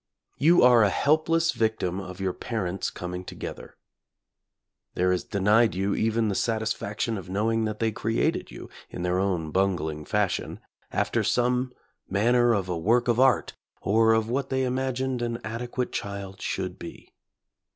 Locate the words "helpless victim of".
0.89-2.19